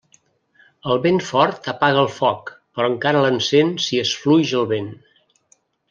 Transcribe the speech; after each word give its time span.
El 0.93 1.01
vent 1.03 1.19
fort 1.27 1.69
apaga 1.73 2.01
el 2.05 2.09
foc, 2.15 2.51
però 2.79 2.91
encara 2.95 3.23
l'encén 3.27 3.73
si 3.89 4.01
és 4.07 4.19
fluix 4.25 4.59
el 4.63 4.71
vent. 4.77 4.93